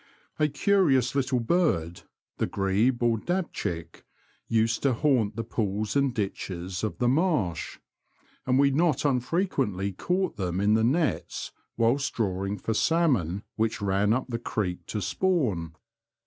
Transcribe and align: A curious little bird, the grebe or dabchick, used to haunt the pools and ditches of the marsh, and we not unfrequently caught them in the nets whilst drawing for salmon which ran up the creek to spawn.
A 0.39 0.47
curious 0.47 1.13
little 1.13 1.39
bird, 1.39 2.01
the 2.39 2.47
grebe 2.47 3.03
or 3.03 3.19
dabchick, 3.19 4.03
used 4.47 4.81
to 4.81 4.93
haunt 4.93 5.35
the 5.35 5.43
pools 5.43 5.95
and 5.95 6.11
ditches 6.11 6.83
of 6.83 6.97
the 6.97 7.07
marsh, 7.07 7.77
and 8.47 8.57
we 8.57 8.71
not 8.71 9.05
unfrequently 9.05 9.91
caught 9.91 10.37
them 10.37 10.59
in 10.59 10.73
the 10.73 10.83
nets 10.83 11.51
whilst 11.77 12.15
drawing 12.15 12.57
for 12.57 12.73
salmon 12.73 13.43
which 13.57 13.79
ran 13.79 14.11
up 14.11 14.25
the 14.27 14.39
creek 14.39 14.87
to 14.87 15.03
spawn. 15.03 15.75